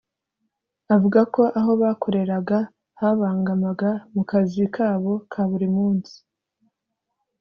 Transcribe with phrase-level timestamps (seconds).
[0.95, 2.57] avuga ko aho bakoreraga
[2.99, 6.15] habangamaga mu kazi kabo ka buri munsi